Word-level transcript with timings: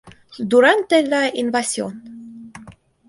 Durante 0.53 1.03
la 1.03 1.27
"invasión! 1.29 2.49